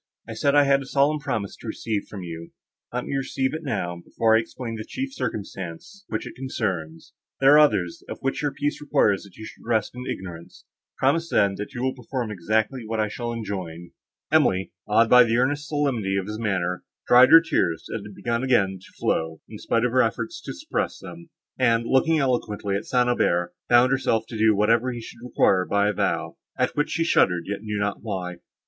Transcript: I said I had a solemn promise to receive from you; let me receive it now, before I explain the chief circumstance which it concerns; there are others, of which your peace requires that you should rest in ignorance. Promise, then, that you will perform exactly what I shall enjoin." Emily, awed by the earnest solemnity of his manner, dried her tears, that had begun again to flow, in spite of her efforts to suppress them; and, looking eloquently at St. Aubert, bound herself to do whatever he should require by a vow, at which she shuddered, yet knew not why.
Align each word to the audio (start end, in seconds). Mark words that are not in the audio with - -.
I 0.27 0.33
said 0.33 0.55
I 0.55 0.63
had 0.63 0.81
a 0.81 0.87
solemn 0.87 1.19
promise 1.19 1.55
to 1.57 1.67
receive 1.67 2.07
from 2.07 2.23
you; 2.23 2.53
let 2.91 3.05
me 3.05 3.15
receive 3.15 3.53
it 3.53 3.61
now, 3.61 4.01
before 4.03 4.35
I 4.35 4.39
explain 4.39 4.75
the 4.77 4.83
chief 4.83 5.13
circumstance 5.13 6.05
which 6.07 6.25
it 6.25 6.33
concerns; 6.33 7.13
there 7.39 7.53
are 7.53 7.59
others, 7.59 8.01
of 8.09 8.17
which 8.21 8.41
your 8.41 8.51
peace 8.51 8.81
requires 8.81 9.21
that 9.21 9.35
you 9.37 9.45
should 9.45 9.63
rest 9.63 9.91
in 9.93 10.07
ignorance. 10.09 10.65
Promise, 10.97 11.29
then, 11.29 11.53
that 11.59 11.75
you 11.75 11.83
will 11.83 11.93
perform 11.93 12.31
exactly 12.31 12.83
what 12.83 12.99
I 12.99 13.09
shall 13.09 13.31
enjoin." 13.31 13.91
Emily, 14.31 14.71
awed 14.87 15.07
by 15.07 15.23
the 15.23 15.37
earnest 15.37 15.67
solemnity 15.69 16.17
of 16.17 16.25
his 16.25 16.39
manner, 16.39 16.83
dried 17.07 17.29
her 17.29 17.39
tears, 17.39 17.85
that 17.89 18.01
had 18.03 18.15
begun 18.15 18.41
again 18.43 18.79
to 18.81 18.93
flow, 18.99 19.41
in 19.47 19.59
spite 19.59 19.85
of 19.85 19.91
her 19.91 20.01
efforts 20.01 20.41
to 20.41 20.53
suppress 20.55 20.97
them; 20.97 21.29
and, 21.59 21.85
looking 21.85 22.17
eloquently 22.17 22.75
at 22.75 22.85
St. 22.85 23.07
Aubert, 23.07 23.53
bound 23.69 23.91
herself 23.91 24.25
to 24.29 24.35
do 24.35 24.55
whatever 24.55 24.91
he 24.91 24.99
should 24.99 25.23
require 25.23 25.63
by 25.63 25.89
a 25.89 25.93
vow, 25.93 26.37
at 26.57 26.75
which 26.75 26.89
she 26.89 27.03
shuddered, 27.03 27.43
yet 27.45 27.61
knew 27.61 27.77
not 27.79 28.01
why. 28.01 28.37